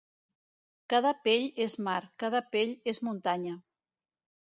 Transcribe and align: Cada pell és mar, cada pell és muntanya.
Cada 0.93 1.11
pell 1.27 1.45
és 1.67 1.77
mar, 1.89 1.99
cada 2.25 2.43
pell 2.57 2.75
és 2.95 3.05
muntanya. 3.11 3.57